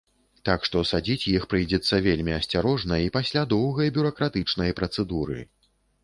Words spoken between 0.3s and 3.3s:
Так што, садзіць іх прыйдзецца вельмі асцярожна і